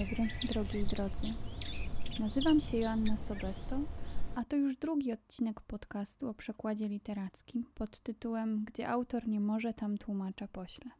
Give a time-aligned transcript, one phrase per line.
[0.00, 1.28] Dobry, drogi i drodzy.
[2.20, 3.80] Nazywam się Joanna Sobesto,
[4.34, 9.74] a to już drugi odcinek podcastu o przekładzie literackim pod tytułem Gdzie autor nie może,
[9.74, 10.90] tam tłumacza pośle.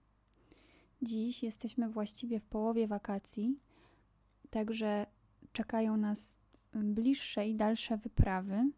[1.02, 3.58] Dziś jesteśmy właściwie w połowie wakacji,
[4.50, 5.06] także
[5.52, 6.36] czekają nas
[6.74, 8.70] bliższe i dalsze wyprawy.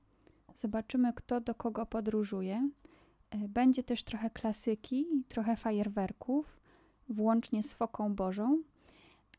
[0.54, 2.70] Zobaczymy, kto do kogo podróżuje.
[3.48, 6.60] Będzie też trochę klasyki, trochę fajerwerków,
[7.08, 8.62] włącznie z Foką Bożą.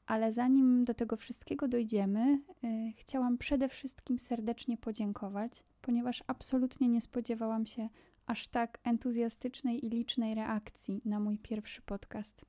[0.06, 7.02] Ale zanim do tego wszystkiego dojdziemy, yy, chciałam przede wszystkim serdecznie podziękować, ponieważ absolutnie nie
[7.02, 7.90] spodziewałam się
[8.26, 12.46] aż tak entuzjastycznej i licznej reakcji na mój pierwszy podcast.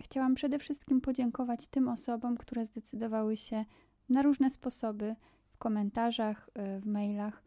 [0.00, 3.64] Chciałam przede wszystkim podziękować tym osobom, które zdecydowały się
[4.08, 5.16] na różne sposoby
[5.50, 7.42] w komentarzach, yy, w mailach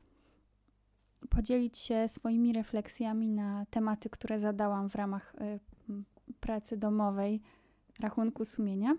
[1.29, 5.59] podzielić się swoimi refleksjami na tematy, które zadałam w ramach yy,
[6.39, 7.41] pracy domowej
[8.01, 8.95] rachunku sumienia.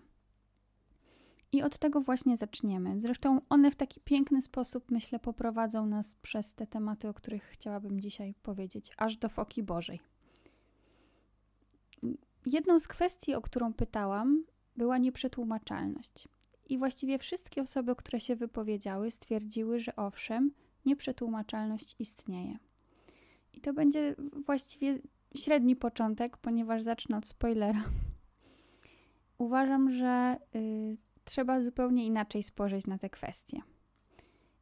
[1.53, 3.00] I od tego właśnie zaczniemy.
[3.00, 8.00] Zresztą one w taki piękny sposób, myślę, poprowadzą nas przez te tematy, o których chciałabym
[8.00, 10.00] dzisiaj powiedzieć, aż do foki Bożej.
[12.47, 14.44] Jedną z kwestii, o którą pytałam,
[14.77, 16.28] była nieprzetłumaczalność.
[16.69, 20.53] I właściwie wszystkie osoby, które się wypowiedziały, stwierdziły, że owszem,
[20.87, 22.59] nieprzetłumaczalność istnieje.
[23.53, 24.14] I to będzie
[24.47, 24.98] właściwie
[25.34, 27.84] średni początek, ponieważ zacznę od spoilera
[29.43, 33.62] uważam, że y, trzeba zupełnie inaczej spojrzeć na te kwestie.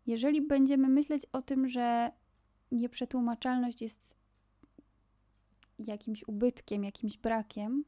[0.07, 2.13] Jeżeli będziemy myśleć o tym, że
[2.73, 4.15] nieprzetłumaczalność jest
[5.79, 7.85] jakimś ubytkiem, jakimś brakiem,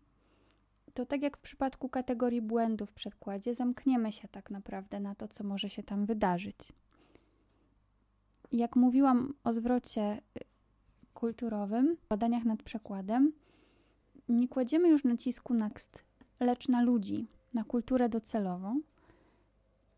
[0.95, 5.29] to tak jak w przypadku kategorii błędów w przekładzie, zamkniemy się tak naprawdę na to,
[5.29, 6.73] co może się tam wydarzyć.
[8.53, 10.41] Jak mówiłam o zwrocie y,
[11.15, 13.33] kulturowym, badaniach nad przekładem,
[14.28, 16.05] nie kładziemy już nacisku na tekst
[16.42, 18.80] lecz na ludzi, na kulturę docelową.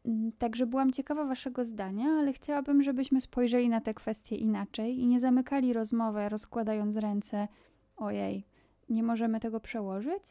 [0.05, 5.07] Mm, także byłam ciekawa Waszego zdania, ale chciałabym, żebyśmy spojrzeli na te kwestie inaczej i
[5.07, 7.49] nie zamykali rozmowy, rozkładając ręce,
[7.97, 8.45] ojej,
[8.89, 10.23] nie możemy tego przełożyć,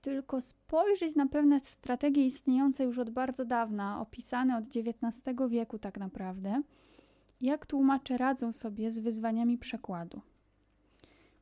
[0.00, 5.98] tylko spojrzeć na pewne strategie istniejące już od bardzo dawna, opisane od XIX wieku tak
[5.98, 6.62] naprawdę,
[7.40, 10.20] jak tłumacze radzą sobie z wyzwaniami przekładu.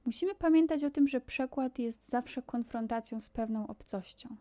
[0.06, 4.36] Musimy pamiętać o tym, że przekład jest zawsze konfrontacją z pewną obcością.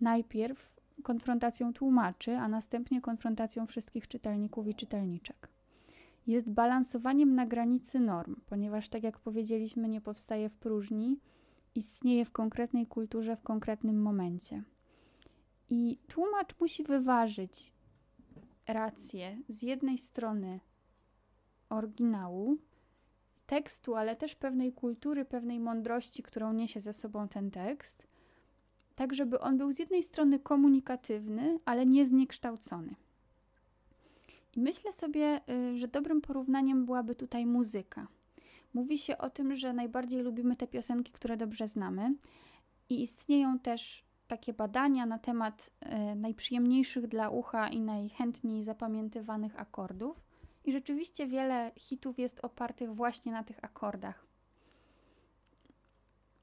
[0.00, 5.48] Najpierw konfrontacją tłumaczy, a następnie konfrontacją wszystkich czytelników i czytelniczek.
[6.26, 11.18] Jest balansowaniem na granicy norm, ponieważ, tak jak powiedzieliśmy, nie powstaje w próżni,
[11.74, 14.62] istnieje w konkretnej kulturze w konkretnym momencie.
[15.70, 17.72] I tłumacz musi wyważyć
[18.66, 20.60] rację z jednej strony
[21.68, 22.58] oryginału,
[23.48, 28.06] tekstu, ale też pewnej kultury, pewnej mądrości, którą niesie ze sobą ten tekst,
[28.96, 32.94] tak żeby on był z jednej strony komunikatywny, ale nie zniekształcony.
[34.56, 38.06] I myślę sobie, y, że dobrym porównaniem byłaby tutaj muzyka.
[38.74, 42.14] Mówi się o tym, że najbardziej lubimy te piosenki, które dobrze znamy,
[42.88, 45.70] i istnieją też takie badania na temat
[46.12, 50.27] y, najprzyjemniejszych dla ucha i najchętniej zapamiętywanych akordów.
[50.68, 54.26] I rzeczywiście wiele hitów jest opartych właśnie na tych akordach.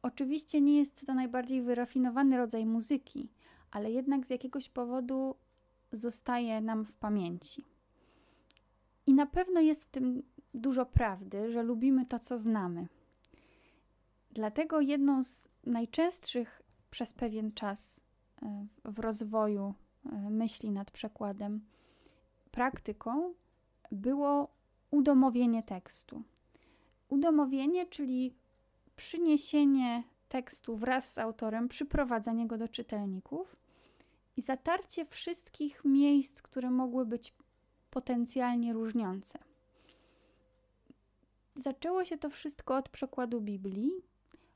[0.01, 3.29] Oczywiście nie jest to najbardziej wyrafinowany rodzaj muzyki,
[3.71, 5.35] ale jednak z jakiegoś powodu
[5.91, 7.65] zostaje nam w pamięci.
[9.07, 12.87] I na pewno jest w tym dużo prawdy, że lubimy to, co znamy.
[14.31, 17.99] Dlatego jedną z najczęstszych przez pewien czas
[18.41, 19.73] e, w rozwoju
[20.05, 21.61] e, myśli nad przekładem
[22.51, 23.33] praktyką
[23.91, 24.47] było
[24.91, 26.23] udomowienie tekstu.
[27.09, 28.33] Udomowienie, czyli
[28.95, 33.55] przyniesienie tekstu wraz z autorem, przyprowadzenie go do czytelników
[34.37, 37.33] i zatarcie wszystkich miejsc, które mogły być
[37.89, 39.39] potencjalnie różniące.
[41.55, 43.91] Zaczęło się to wszystko od przekładu Biblii,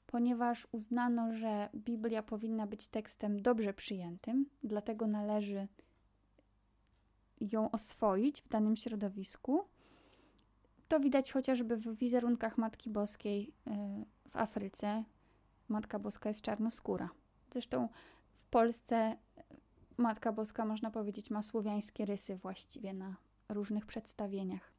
[0.08, 5.68] ponieważ uznano, że Biblia powinna być tekstem dobrze przyjętym, dlatego należy
[7.42, 9.66] ją oswoić w danym środowisku.
[10.88, 15.04] To widać chociażby w wizerunkach Matki Boskiej e, w Afryce.
[15.68, 17.10] Matka Boska jest czarnoskóra.
[17.52, 17.90] Zresztą
[18.40, 19.18] w Polsce
[19.98, 23.16] Matka Boska, można powiedzieć, ma słowiańskie rysy właściwie na
[23.50, 24.72] różnych przedstawieniach.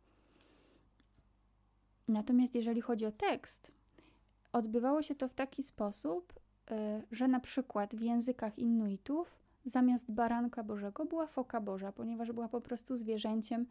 [2.09, 3.73] Natomiast jeżeli chodzi o tekst,
[4.53, 6.33] odbywało się to w taki sposób,
[6.71, 12.49] e, że na przykład w językach Inuitów zamiast baranka Bożego była foka Boża, ponieważ była
[12.49, 13.67] po prostu zwierzęciem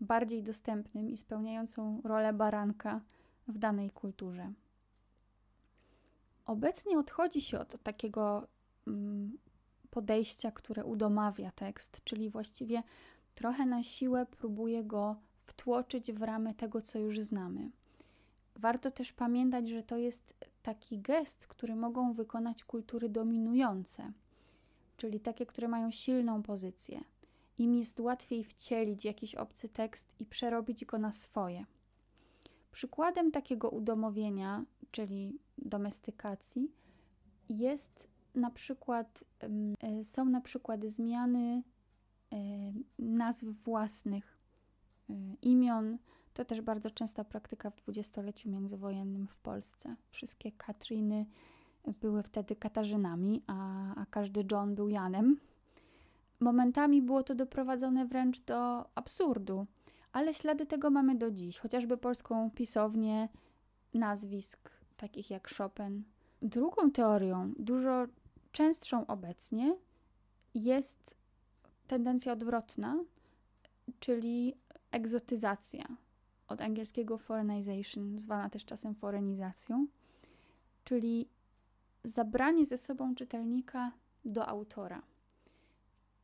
[0.00, 3.00] bardziej dostępnym i spełniającą rolę baranka
[3.48, 4.52] w danej kulturze.
[6.46, 8.48] Obecnie odchodzi się od takiego
[8.86, 9.38] mm,
[9.90, 12.82] podejścia, które udomawia tekst, czyli właściwie
[13.34, 15.16] trochę na siłę próbuje go
[15.46, 17.70] wtłoczyć w ramy tego, co już znamy.
[18.56, 24.12] Warto też pamiętać, że to jest taki gest, który mogą wykonać kultury dominujące,
[24.96, 27.04] czyli takie, które mają silną pozycję.
[27.58, 31.64] Im jest łatwiej wcielić jakiś obcy tekst i przerobić go na swoje.
[32.72, 36.72] Przykładem takiego udomowienia, czyli domestykacji,
[37.48, 39.24] jest na przykład,
[39.82, 41.62] e, są na przykład zmiany
[42.32, 42.36] e,
[42.98, 44.38] nazw własnych,
[45.10, 45.98] e, imion.
[46.34, 49.96] To też bardzo częsta praktyka w dwudziestoleciu międzywojennym w Polsce.
[50.10, 51.26] Wszystkie Katriny
[52.00, 53.54] były wtedy Katarzynami, a,
[53.94, 55.40] a każdy John był Janem.
[56.40, 59.66] Momentami było to doprowadzone wręcz do absurdu,
[60.12, 63.28] ale ślady tego mamy do dziś, chociażby polską pisownię
[63.94, 66.04] nazwisk takich jak Chopin.
[66.42, 68.06] Drugą teorią, dużo
[68.52, 69.76] częstszą obecnie,
[70.54, 71.16] jest
[71.86, 72.96] tendencja odwrotna,
[74.00, 74.54] czyli
[74.90, 75.84] egzotyzacja,
[76.48, 79.86] od angielskiego foreignization, zwana też czasem forenizacją,
[80.84, 81.28] czyli
[82.06, 83.92] zabranie ze sobą czytelnika
[84.24, 85.02] do autora.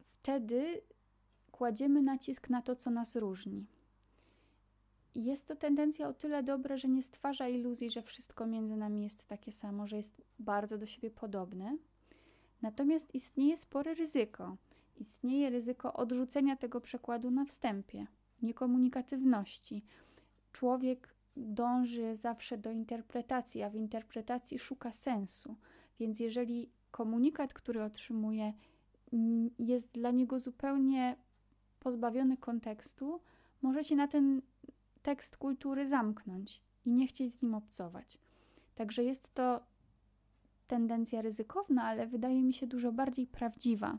[0.01, 0.81] Wtedy
[1.53, 3.67] kładziemy nacisk na to, co nas różni.
[5.15, 9.27] Jest to tendencja o tyle dobra, że nie stwarza iluzji, że wszystko między nami jest
[9.27, 11.77] takie samo, że jest bardzo do siebie podobne.
[12.63, 14.57] Natomiast istnieje spore ryzyko.
[14.97, 18.07] Istnieje ryzyko odrzucenia tego przekładu na wstępie,
[18.43, 19.83] niekomunikatywności.
[20.53, 25.57] Człowiek dąży zawsze do interpretacji, a w interpretacji szuka sensu.
[26.01, 28.53] Więc jeżeli komunikat, który otrzymuje,
[29.59, 31.17] jest dla niego zupełnie
[31.81, 33.21] pozbawiony kontekstu,
[33.63, 34.43] może się na ten
[35.03, 38.19] tekst kultury zamknąć i nie chcieć z nim obcować.
[38.75, 39.61] Także jest to
[40.67, 43.99] tendencja ryzykowna, ale wydaje mi się dużo bardziej prawdziwa.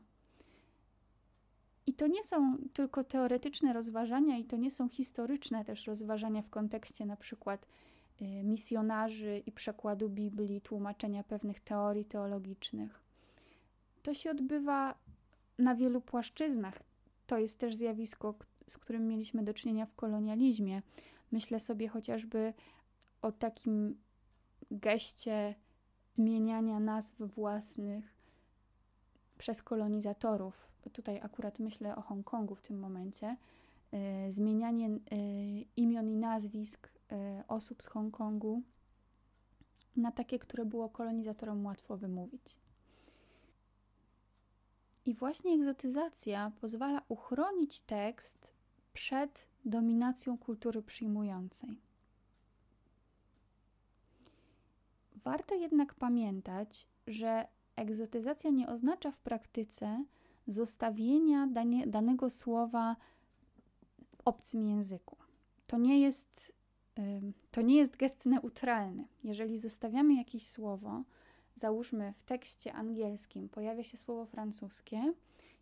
[1.88, 6.50] I to nie są tylko teoretyczne rozważania, i to nie są historyczne też rozważania w
[6.50, 7.68] kontekście na przykład
[8.22, 13.02] y, misjonarzy i przekładu Biblii, tłumaczenia pewnych teorii teologicznych.
[14.04, 14.96] To się odbywa
[15.58, 16.80] na wielu płaszczyznach.
[17.28, 18.36] To jest też zjawisko,
[18.68, 20.82] z którym mieliśmy do czynienia w kolonializmie.
[21.32, 22.54] Myślę sobie chociażby
[23.22, 23.98] o takim
[24.72, 25.56] geście
[26.14, 28.16] zmieniania nazw własnych
[29.38, 30.73] przez kolonizatorów.
[30.90, 33.38] Tutaj akurat myślę o Hongkongu w tym momencie.
[34.28, 35.00] Y, zmienianie y,
[35.78, 38.62] imion i nazwisk y, osób z Hongkongu
[39.96, 42.58] na takie, które było kolonizatorom łatwo wymówić.
[45.06, 48.54] I właśnie egzotyzacja pozwala uchronić tekst
[48.94, 51.70] przed dominacją kultury przyjmującej.
[55.24, 59.98] Warto jednak pamiętać, że egzotyzacja nie oznacza w praktyce
[60.48, 62.96] zostawienia danie, danego słowa
[64.16, 65.18] w obcym języku.
[65.68, 66.54] To nie jest,
[67.52, 69.08] to nie jest gest neutralny.
[69.24, 71.04] Jeżeli zostawiamy jakieś słowo,
[71.56, 75.14] załóżmy w tekście angielskim pojawia się słowo francuskie,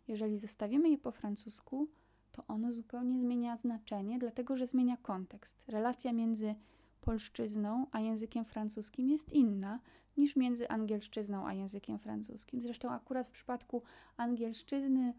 [0.08, 1.88] jeżeli zostawimy je po francusku,
[2.32, 5.62] to ono zupełnie zmienia znaczenie, dlatego że zmienia kontekst.
[5.68, 6.54] Relacja między
[7.00, 9.80] polszczyzną a językiem francuskim jest inna
[10.16, 12.62] niż między angielszczyzną a językiem francuskim.
[12.62, 13.82] Zresztą akurat w przypadku
[14.16, 15.14] angielszczyzny,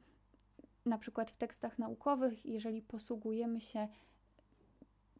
[0.85, 3.87] na przykład w tekstach naukowych, jeżeli posługujemy się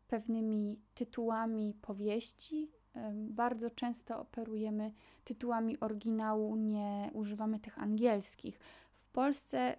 [0.08, 2.72] pewnymi tytułami powieści,
[3.14, 4.92] bardzo często operujemy
[5.24, 8.60] tytułami oryginału, nie używamy tych angielskich.
[8.96, 9.78] W Polsce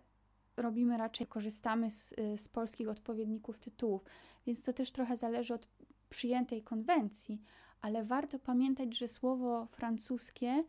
[0.56, 4.04] robimy raczej, korzystamy z, y, z polskich odpowiedników tytułów,
[4.46, 5.68] więc to też trochę zależy od
[6.10, 7.42] przyjętej konwencji,
[7.84, 10.64] ale warto pamiętać, że słowo francuskie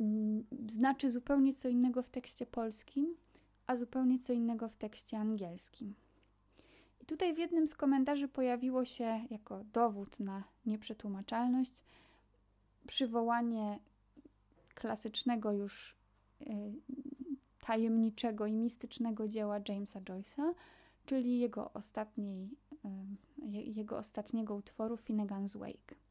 [0.00, 3.16] mm, znaczy zupełnie co innego w tekście polskim,
[3.66, 5.94] a zupełnie co innego w tekście angielskim.
[7.00, 11.82] I tutaj w jednym z komentarzy pojawiło się jako dowód na nieprzetłumaczalność
[12.86, 13.78] przywołanie
[14.74, 15.96] klasycznego już
[16.40, 16.46] y,
[17.66, 20.52] tajemniczego i mistycznego dzieła Jamesa Joyce'a,
[21.06, 22.50] czyli jego, ostatniej,
[23.52, 26.05] jego ostatniego utworu Finnegan's Wake.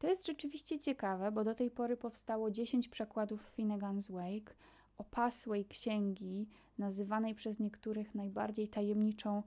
[0.00, 4.54] To jest rzeczywiście ciekawe, bo do tej pory powstało 10 przekładów Finnegan's Wake,
[4.98, 9.42] opasłej księgi, nazywanej przez niektórych najbardziej tajemniczą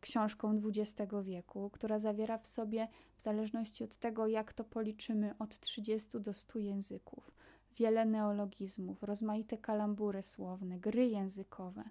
[0.00, 5.60] książką XX wieku, która zawiera w sobie, w zależności od tego, jak to policzymy, od
[5.60, 7.30] 30 do 100 języków.
[7.76, 11.84] Wiele neologizmów, rozmaite kalambury słowne, gry językowe,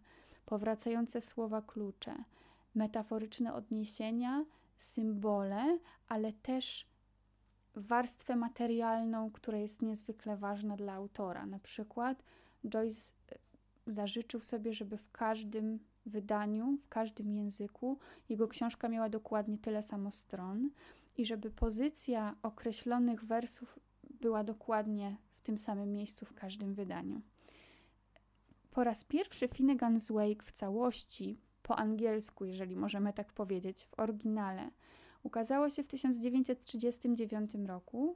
[0.45, 2.15] powracające słowa klucze,
[2.75, 4.45] metaforyczne odniesienia,
[4.77, 6.94] symbole, ale też
[7.77, 11.45] warstwę materialną, która jest niezwykle ważna dla autora.
[11.45, 12.23] Na przykład
[12.69, 13.35] Joyce e,
[13.87, 17.97] zażyczył sobie, żeby w każdym wydaniu, w każdym języku
[18.29, 20.69] jego książka miała dokładnie tyle samo stron
[21.17, 23.79] i żeby pozycja określonych wersów
[24.21, 27.21] była dokładnie w tym samym miejscu w każdym wydaniu.
[28.71, 34.71] Po raz pierwszy Finnegan's Wake w całości, po angielsku, jeżeli możemy tak powiedzieć, w oryginale,
[35.25, 38.15] ukazało się w 1939 roku.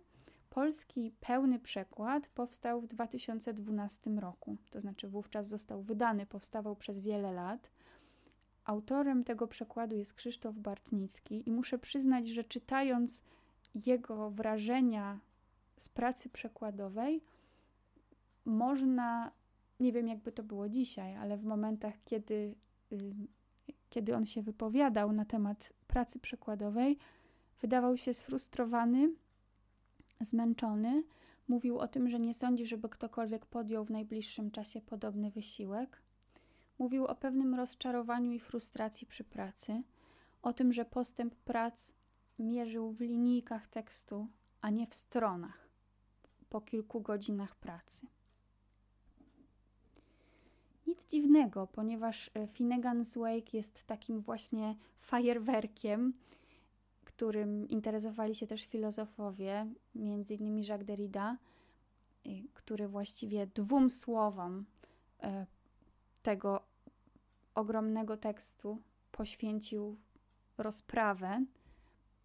[0.50, 7.32] Polski pełny przekład powstał w 2012 roku, to znaczy wówczas został wydany, powstawał przez wiele
[7.32, 7.72] lat.
[8.66, 13.22] Autorem tego przekładu jest Krzysztof Bartnicki i muszę przyznać, że czytając
[13.86, 15.20] jego wrażenia
[15.78, 17.22] z pracy przekładowej,
[18.46, 19.32] można,
[19.80, 22.56] nie wiem jakby to było dzisiaj, ale w momentach, kiedy,
[23.90, 26.98] kiedy on się wypowiadał na temat pracy przekładowej,
[27.62, 29.10] wydawał się sfrustrowany,
[30.22, 31.04] zmęczony.
[31.48, 36.02] Mówił o tym, że nie sądzi, żeby ktokolwiek podjął w najbliższym czasie podobny wysiłek.
[36.80, 39.84] Mówił o pewnym rozczarowaniu i frustracji przy pracy,
[40.42, 41.94] o tym, że postęp prac
[42.40, 44.28] mierzył w linijkach tekstu,
[44.62, 45.70] a nie w stronach
[46.50, 48.08] po kilku godzinach pracy.
[50.90, 56.14] Nic dziwnego, ponieważ e, Finnegan's Wake jest takim właśnie fajerwerkiem,
[57.06, 61.38] którym interesowali się też filozofowie, między innymi Jacques Derrida,
[62.54, 64.66] który właściwie dwóm słowom
[65.24, 65.46] e,
[66.24, 66.62] tego
[67.56, 68.82] ogromnego tekstu
[69.12, 69.98] poświęcił
[70.58, 71.46] rozprawę.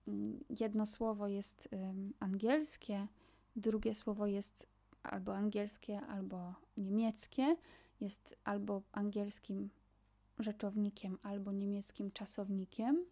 [0.09, 1.69] Mm, jedno słowo jest
[2.21, 3.07] angielskie,
[3.57, 4.67] drugie słowo jest
[5.03, 7.57] albo angielskie, albo niemieckie.
[8.01, 9.71] Jest albo angielskim
[10.39, 13.05] rzeczownikiem, albo niemieckim czasownikiem.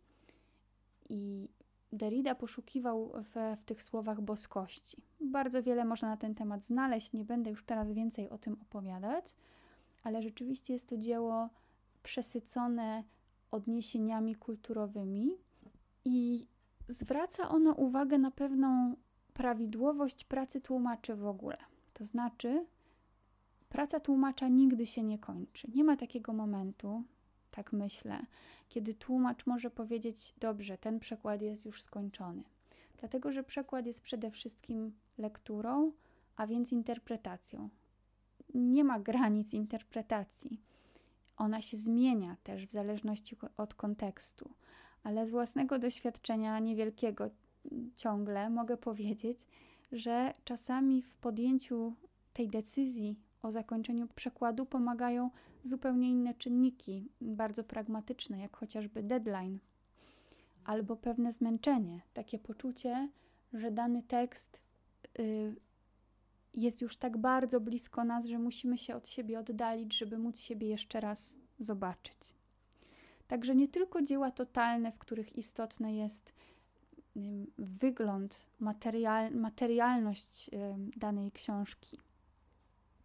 [1.08, 1.48] I
[1.92, 4.96] Derrida poszukiwał w, w tych słowach boskości.
[5.20, 9.34] Bardzo wiele można na ten temat znaleźć, nie będę już teraz więcej o tym opowiadać,
[10.02, 11.48] ale rzeczywiście jest to dzieło
[12.02, 13.04] przesycone
[13.50, 15.30] odniesieniami kulturowymi
[16.04, 16.46] i
[16.88, 18.96] zwraca ono uwagę na pewną
[19.34, 21.56] prawidłowość pracy tłumaczy w ogóle.
[21.92, 22.66] To znaczy,
[23.72, 25.68] praca tłumacza nigdy się nie kończy.
[25.74, 27.02] Nie ma takiego momentu,
[27.50, 28.26] tak myślę,
[28.68, 32.44] kiedy tłumacz może powiedzieć: Dobrze, ten przekład jest już skończony.
[32.98, 35.92] Dlatego, że przekład jest przede wszystkim lekturą,
[36.36, 37.68] a więc interpretacją.
[38.54, 40.60] Nie ma granic interpretacji.
[41.36, 44.50] Ona się zmienia też w zależności od kontekstu,
[45.02, 47.30] ale z własnego doświadczenia niewielkiego
[47.96, 49.38] ciągle mogę powiedzieć,
[49.92, 51.94] że czasami w podjęciu
[52.32, 55.30] tej decyzji o zakończeniu przekładu pomagają
[55.64, 59.58] zupełnie inne czynniki, bardzo pragmatyczne, jak chociażby deadline
[60.64, 63.08] albo pewne zmęczenie, takie poczucie,
[63.52, 64.60] że dany tekst
[65.18, 65.56] y,
[66.54, 70.68] jest już tak bardzo blisko nas, że musimy się od siebie oddalić, żeby móc siebie
[70.68, 72.34] jeszcze raz zobaczyć.
[73.28, 76.32] Także nie tylko dzieła totalne, w których istotne jest
[77.58, 80.50] wygląd, material, materialność
[80.96, 81.98] danej książki,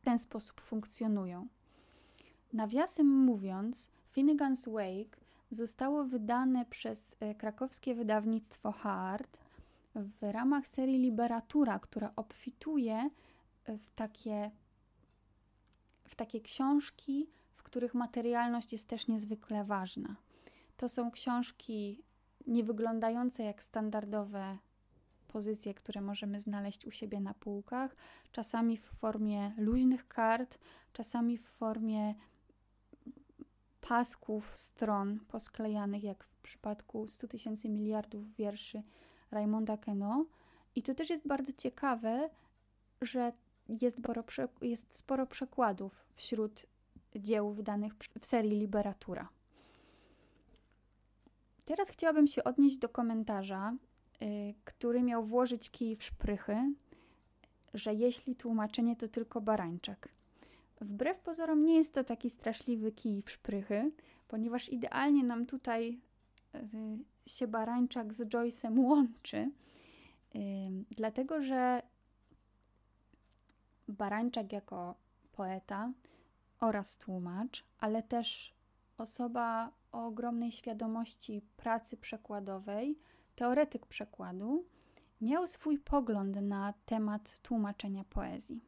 [0.08, 1.48] ten sposób funkcjonują.
[2.54, 5.18] Nawiasem mówiąc, Finnegan's Wake
[5.50, 9.38] zostało wydane przez e, krakowskie wydawnictwo Hart
[9.96, 13.10] w ramach serii Liberatura, która obfituje
[13.68, 14.52] w takie,
[16.04, 20.16] w takie książki, w których materialność jest też niezwykle ważna.
[20.78, 22.04] To są książki
[22.48, 24.58] nie wyglądające jak standardowe
[25.28, 27.96] pozycje, które możemy znaleźć u siebie na półkach,
[28.32, 30.60] czasami w formie luźnych kart,
[30.94, 32.16] czasami w formie
[33.82, 38.84] pasków stron posklejanych, jak w przypadku 100 tysięcy miliardów wierszy
[39.32, 40.26] Raymonda Queneau.
[40.76, 42.30] I to też jest bardzo ciekawe,
[43.02, 43.34] że
[43.70, 44.24] jest sporo,
[44.62, 46.66] jest sporo przekładów wśród
[47.16, 49.30] dzieł wydanych w serii Liberatura.
[51.66, 53.74] Teraz chciałabym się odnieść do komentarza,
[54.64, 56.74] który miał włożyć kij w szprychy,
[57.74, 60.10] że jeśli tłumaczenie to tylko barańczak.
[60.82, 63.92] Wbrew pozorom nie jest to taki straszliwy kij w szprychy,
[64.28, 66.00] ponieważ idealnie nam tutaj
[66.56, 66.60] y,
[67.26, 69.52] się barańczak z Joyce'em łączy,
[70.36, 70.40] y,
[70.92, 71.82] dlatego że
[73.88, 74.96] Barańczak jako
[75.32, 75.92] poeta
[76.60, 78.54] oraz tłumacz, ale też
[78.98, 83.00] osoba o ogromnej świadomości pracy przekładowej,
[83.38, 84.66] teoretyk przekładu,
[85.22, 88.62] miał swój pogląd na temat tłumaczenia poezji.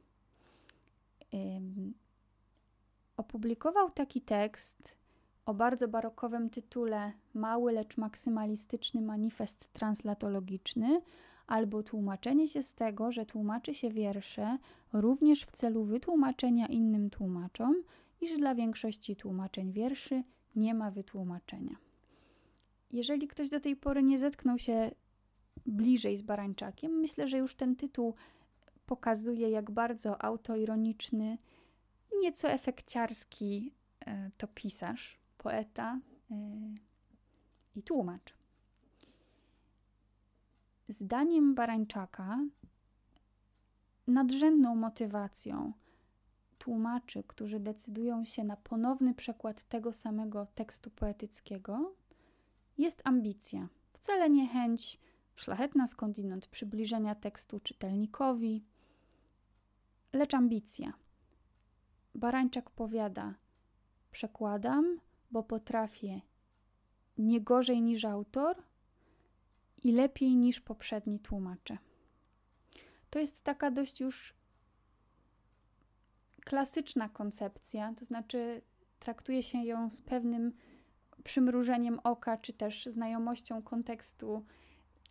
[3.18, 4.98] opublikował taki tekst
[5.46, 11.02] o bardzo barokowym tytule Mały, lecz maksymalistyczny manifest translatologiczny,
[11.48, 14.58] albo tłumaczenie się z tego, że tłumaczy się wiersze
[14.94, 17.76] również w celu wytłumaczenia innym tłumaczom
[18.22, 20.24] iż dla większości tłumaczeń wierszy
[20.56, 21.89] nie ma wytłumaczenia.
[22.92, 24.92] Jeżeli ktoś do tej pory nie zetknął się
[25.66, 28.16] bliżej z Barańczakiem, myślę, że już ten tytuł
[28.86, 31.38] pokazuje, jak bardzo autoironiczny
[32.22, 33.74] nieco efekciarski
[34.06, 36.00] e, to pisarz, poeta
[36.32, 36.36] e,
[37.76, 38.34] i tłumacz.
[40.88, 42.40] Zdaniem Barańczaka
[44.08, 45.74] nadrzędną motywacją
[46.58, 51.94] tłumaczy, którzy decydują się na ponowny przekład tego samego tekstu poetyckiego,
[52.80, 53.68] jest ambicja.
[53.94, 55.00] Wcale nie chęć
[55.36, 58.64] szlachetna skądinąd przybliżenia tekstu czytelnikowi,
[60.14, 60.94] lecz ambicja.
[62.16, 63.36] Barańczak powiada:
[64.12, 65.00] Przekładam,
[65.32, 66.22] bo potrafię
[67.18, 68.64] nie gorzej niż autor
[69.84, 71.78] i lepiej niż poprzedni tłumacze.
[73.10, 74.34] To jest taka dość już
[76.46, 78.62] klasyczna koncepcja, to znaczy
[79.00, 80.54] traktuje się ją z pewnym
[81.24, 84.46] przymrużeniem oka, czy też znajomością kontekstu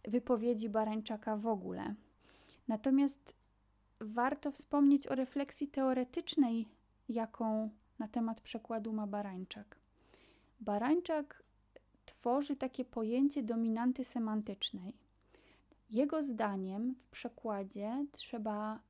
[0.05, 1.95] wypowiedzi Barańczaka w ogóle.
[2.69, 3.35] Natomiast
[4.01, 6.69] warto wspomnieć o refleksji teoretycznej,
[7.09, 9.77] jaką na temat przekładu ma Barańczak.
[10.61, 11.43] Barańczak
[12.05, 14.95] tworzy takie pojęcie dominanty semantycznej.
[15.91, 18.81] Jego zdaniem w przekładzie trzeba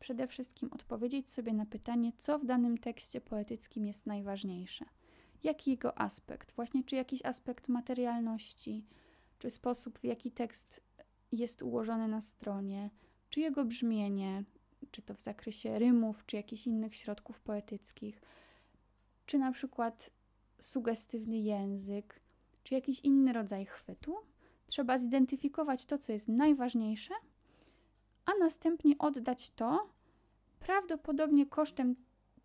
[0.00, 4.84] przede wszystkim odpowiedzieć sobie na pytanie, co w danym tekście poetyckim jest najważniejsze.
[5.42, 6.52] Jaki jego aspekt?
[6.52, 8.84] Właśnie czy jakiś aspekt materialności,
[9.38, 10.80] czy sposób, w jaki tekst
[11.32, 12.90] jest ułożony na stronie,
[13.30, 14.44] czy jego brzmienie,
[14.90, 18.22] czy to w zakresie rymów, czy jakichś innych środków poetyckich,
[19.26, 20.10] czy na przykład
[20.60, 22.20] sugestywny język,
[22.62, 24.16] czy jakiś inny rodzaj chwytu.
[24.66, 27.14] Trzeba zidentyfikować to, co jest najważniejsze,
[28.24, 29.90] a następnie oddać to
[30.60, 31.96] prawdopodobnie kosztem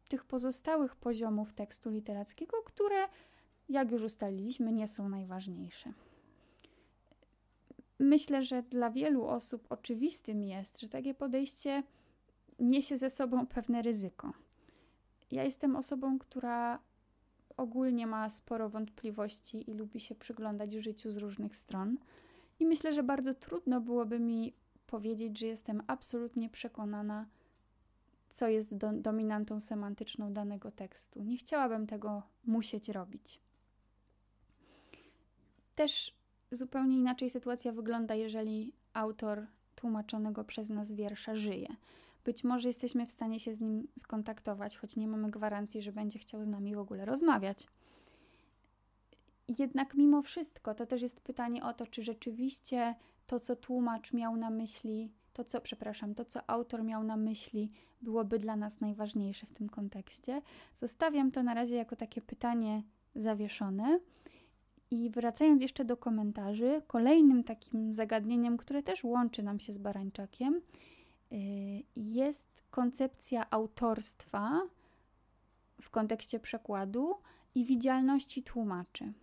[0.07, 3.07] tych pozostałych poziomów tekstu literackiego, które,
[3.69, 5.93] jak już ustaliliśmy, nie są najważniejsze.
[7.99, 11.83] Myślę, że dla wielu osób oczywistym jest, że takie podejście
[12.59, 14.33] niesie ze sobą pewne ryzyko.
[15.31, 16.79] Ja jestem osobą, która
[17.57, 21.97] ogólnie ma sporo wątpliwości i lubi się przyglądać życiu z różnych stron.
[22.59, 24.53] I myślę, że bardzo trudno byłoby mi
[24.87, 27.25] powiedzieć, że jestem absolutnie przekonana,
[28.29, 31.23] co jest do, dominantą semantyczną danego tekstu.
[31.23, 33.39] Nie chciałabym tego musieć robić.
[35.75, 36.13] Też
[36.51, 41.67] zupełnie inaczej sytuacja wygląda, jeżeli autor tłumaczonego przez nas wiersza żyje.
[42.25, 46.19] Być może jesteśmy w stanie się z nim skontaktować, choć nie mamy gwarancji, że będzie
[46.19, 47.67] chciał z nami w ogóle rozmawiać.
[49.59, 52.95] Jednak mimo wszystko to też jest pytanie o to, czy rzeczywiście
[53.27, 57.69] to, co tłumacz miał na myśli, to co, przepraszam, to co autor miał na myśli,
[58.01, 60.41] byłoby dla nas najważniejsze w tym kontekście.
[60.75, 62.83] Zostawiam to na razie jako takie pytanie
[63.15, 63.99] zawieszone.
[64.91, 70.61] I wracając jeszcze do komentarzy, kolejnym takim zagadnieniem, które też łączy nam się z Barańczakiem,
[71.31, 71.35] y,
[71.95, 74.61] jest koncepcja autorstwa
[75.81, 77.15] w kontekście przekładu
[77.55, 79.13] i widzialności tłumaczy.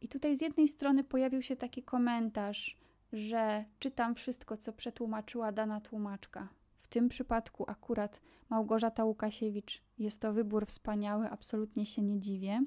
[0.00, 2.76] I tutaj z jednej strony pojawił się taki komentarz,
[3.12, 6.48] że czytam wszystko, co przetłumaczyła dana tłumaczka.
[6.82, 8.20] W tym przypadku akurat
[8.50, 12.64] Małgorzata Łukasiewicz jest to wybór wspaniały, absolutnie się nie dziwię.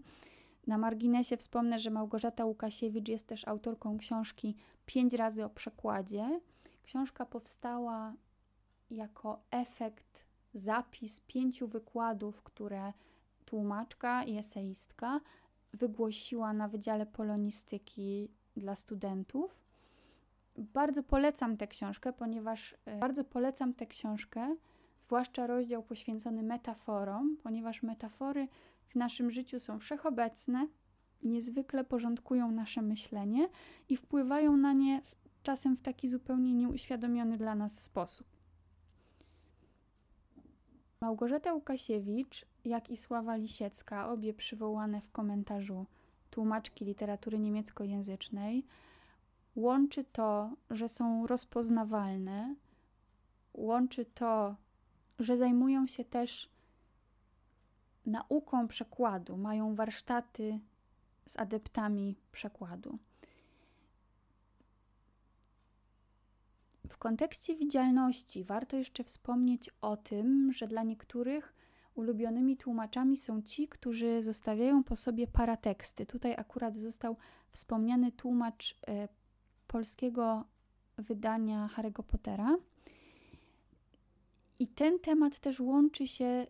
[0.68, 6.42] Na marginesie wspomnę, że Małgorzata Łukasiewicz jest też autorką książki Pięć razy o przekładzie.
[6.84, 8.14] Książka powstała
[8.92, 12.94] jako efekt, zapis pięciu wykładów, które
[13.46, 15.20] tłumaczka i eseistka
[15.74, 19.63] wygłosiła na Wydziale Polonistyki dla studentów.
[20.58, 24.56] Bardzo polecam tę książkę, ponieważ e, bardzo polecam tę książkę,
[25.00, 28.48] zwłaszcza rozdział poświęcony metaforom, ponieważ metafory
[28.88, 30.68] w naszym życiu są wszechobecne,
[31.24, 33.50] niezwykle porządkują nasze myślenie
[33.90, 35.02] i wpływają na nie
[35.44, 38.28] czasem w taki zupełnie nieuświadomiony dla nas sposób.
[41.02, 45.86] Małgorzata Łukasiewicz, jak i Sława Lisiecka, obie przywołane w komentarzu
[46.30, 48.66] tłumaczki literatury niemieckojęzycznej,
[49.56, 52.56] łączy to, że są rozpoznawalne,
[53.54, 54.56] łączy to,
[55.20, 56.50] że zajmują się też
[58.06, 60.60] nauką przekładu, mają warsztaty
[61.28, 62.98] z adeptami przekładu.
[66.90, 71.54] W kontekście widzialności warto jeszcze wspomnieć o tym, że dla niektórych
[71.96, 76.06] ulubionymi tłumaczami są ci, którzy zostawiają po sobie parateksty.
[76.06, 77.18] Tutaj akurat został
[77.52, 79.08] wspomniany tłumacz e,
[79.68, 80.46] polskiego
[80.98, 82.58] wydania Harry'ego Pottera.
[84.60, 86.48] I ten temat też łączy się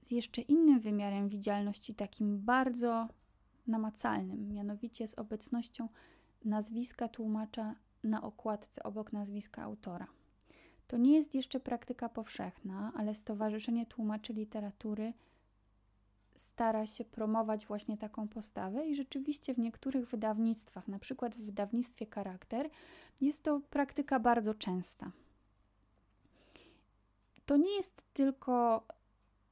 [0.00, 3.08] z jeszcze innym wymiarem widzialności, takim bardzo
[3.66, 5.88] namacalnym, mianowicie z obecnością
[6.44, 10.06] nazwiska tłumacza na okładce obok nazwiska autora.
[10.86, 15.12] To nie jest jeszcze praktyka powszechna, ale Stowarzyszenie Tłumaczy Literatury
[16.36, 22.06] stara się promować właśnie taką postawę i rzeczywiście w niektórych wydawnictwach, na przykład w wydawnictwie
[22.06, 22.70] Charakter,
[23.20, 25.10] jest to praktyka bardzo częsta.
[27.46, 28.86] To nie jest tylko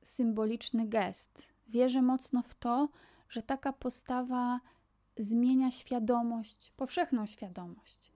[0.02, 1.42] symboliczny gest.
[1.68, 2.88] Wierzę mocno w to,
[3.28, 4.60] że taka postawa
[5.16, 8.13] zmienia świadomość, powszechną świadomość.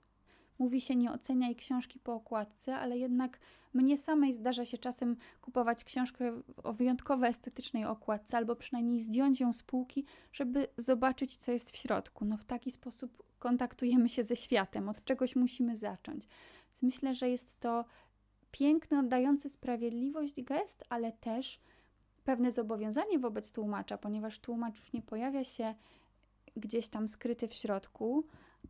[0.58, 3.38] Mówi się, nie oceniaj książki po okładce, ale jednak
[3.74, 9.52] mnie samej zdarza się czasem kupować książkę o wyjątkowo estetycznej okładce, albo przynajmniej zdjąć ją
[9.52, 12.24] z półki, żeby zobaczyć, co jest w środku.
[12.24, 16.26] No, w taki sposób kontaktujemy się ze światem, od czegoś musimy zacząć.
[16.66, 17.84] Więc myślę, że jest to
[18.50, 21.60] piękny, oddający sprawiedliwość gest, ale też
[22.24, 25.74] pewne zobowiązanie wobec tłumacza, ponieważ tłumacz już nie pojawia się
[26.56, 28.24] gdzieś tam skryty w środku,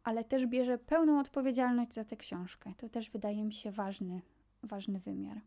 [0.04, 2.72] ale też bierze pełną odpowiedzialność za tę książkę.
[2.76, 4.20] To też wydaje mi się ważny,
[4.62, 5.40] ważny wymiar.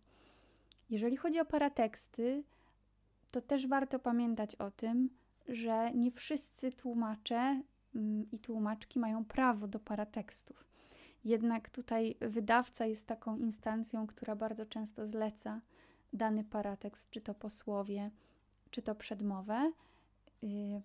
[0.90, 2.44] Jeżeli chodzi o parateksty,
[3.32, 5.10] to też warto pamiętać o tym,
[5.48, 7.62] że nie wszyscy tłumacze
[7.96, 10.72] mm, i tłumaczki mają prawo do paratekstów.
[11.26, 15.62] Jednak tutaj wydawca jest taką instancją, która bardzo często zleca
[16.14, 18.12] dany paratekst, czy to posłowie,
[18.72, 19.72] czy to przedmowę.
[20.44, 20.82] Y,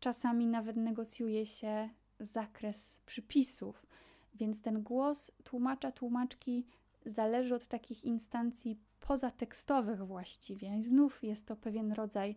[0.00, 1.88] czasami nawet negocjuje się
[2.22, 3.86] zakres przypisów,
[4.34, 6.66] więc ten głos tłumacza, tłumaczki
[7.04, 10.78] zależy od takich instancji pozatekstowych właściwie.
[10.78, 12.36] I znów jest to pewien rodzaj,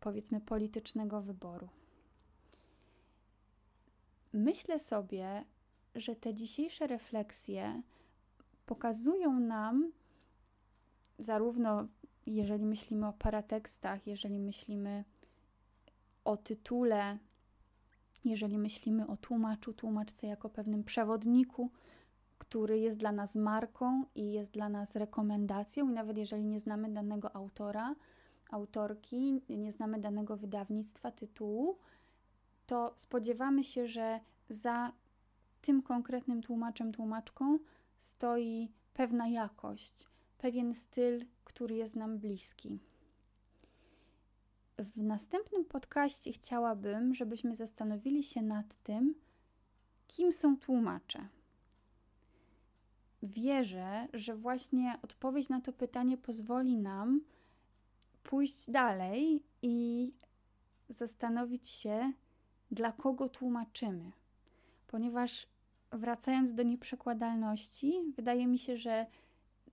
[0.00, 1.68] powiedzmy, politycznego wyboru.
[4.32, 5.44] Myślę sobie,
[5.94, 7.82] że te dzisiejsze refleksje
[8.66, 9.92] pokazują nam,
[11.18, 11.86] zarówno
[12.26, 15.04] jeżeli myślimy o paratekstach, jeżeli myślimy
[16.24, 17.18] o tytule,
[18.24, 21.70] jeżeli myślimy o tłumaczu, tłumaczce jako pewnym przewodniku,
[22.38, 26.92] który jest dla nas marką i jest dla nas rekomendacją, i nawet jeżeli nie znamy
[26.92, 27.94] danego autora,
[28.50, 31.78] autorki, nie znamy danego wydawnictwa, tytułu,
[32.66, 34.92] to spodziewamy się, że za
[35.62, 37.58] tym konkretnym tłumaczem, tłumaczką
[37.98, 40.06] stoi pewna jakość,
[40.38, 42.78] pewien styl, który jest nam bliski.
[44.80, 49.14] W następnym podcaście chciałabym, żebyśmy zastanowili się nad tym,
[50.08, 51.28] kim są tłumacze.
[53.22, 57.20] Wierzę, że właśnie odpowiedź na to pytanie pozwoli nam
[58.22, 60.12] pójść dalej i
[60.88, 62.12] zastanowić się,
[62.70, 64.12] dla kogo tłumaczymy.
[64.86, 65.46] Ponieważ
[65.92, 69.06] wracając do nieprzekładalności, wydaje mi się, że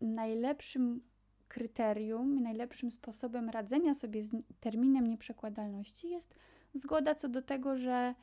[0.02, 1.02] najlepszym
[1.48, 4.30] kryterium, najlepszym sposobem radzenia sobie z
[4.60, 6.36] terminem nieprzekładalności jest
[6.74, 8.16] zgoda co do tego, że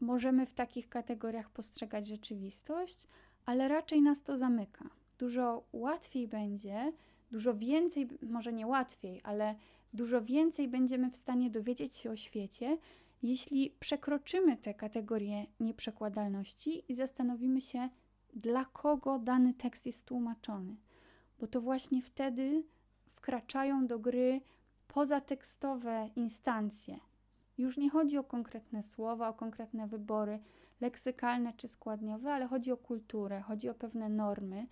[0.00, 3.06] możemy w takich kategoriach postrzegać rzeczywistość,
[3.44, 4.90] ale raczej nas to zamyka.
[5.18, 6.92] Dużo łatwiej będzie,
[7.30, 9.54] dużo więcej, może nie łatwiej, ale
[9.92, 12.78] dużo więcej będziemy w stanie dowiedzieć się o świecie,
[13.22, 17.88] jeśli przekroczymy te kategorie nieprzekładalności i zastanowimy się,
[18.34, 20.76] dla kogo dany tekst jest tłumaczony
[21.40, 22.64] bo to właśnie wtedy
[23.14, 24.40] wkraczają do gry
[24.88, 27.00] pozatekstowe instancje.
[27.58, 30.38] Już nie chodzi o konkretne słowa, o konkretne wybory
[30.80, 34.64] leksykalne czy składniowe, ale chodzi o kulturę, chodzi o pewne normy,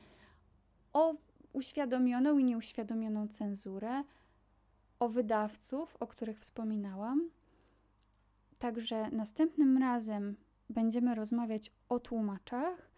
[0.92, 1.14] o
[1.52, 4.04] uświadomioną i nieuświadomioną cenzurę,
[4.98, 7.30] o wydawców, o których wspominałam.
[8.58, 10.36] Także następnym razem
[10.70, 12.93] będziemy rozmawiać o tłumaczach,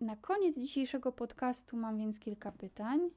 [0.00, 3.10] na koniec dzisiejszego podcastu mam więc kilka pytań.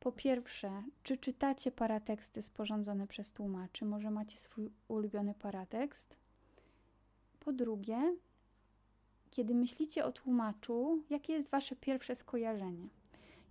[0.00, 3.84] Po pierwsze, czy czytacie parateksty sporządzone przez tłumaczy?
[3.84, 6.16] Może macie swój ulubiony paratekst?
[7.40, 8.16] Po drugie,
[9.30, 12.88] kiedy myślicie o tłumaczu, jakie jest Wasze pierwsze skojarzenie?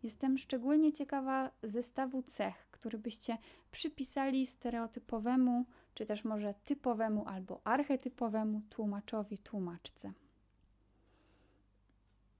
[0.03, 3.37] Jestem szczególnie ciekawa zestawu cech, który byście
[3.71, 10.13] przypisali stereotypowemu, czy też może typowemu albo archetypowemu tłumaczowi, tłumaczce.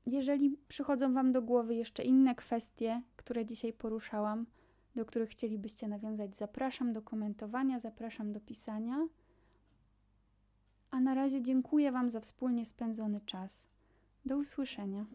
[0.06, 4.46] Jeżeli przychodzą Wam do głowy jeszcze inne kwestie, które dzisiaj poruszałam,
[4.96, 9.08] do których chcielibyście nawiązać, zapraszam do komentowania, zapraszam do pisania.
[10.92, 13.68] A na razie dziękuję Wam za wspólnie spędzony czas.
[14.26, 15.06] Do usłyszenia.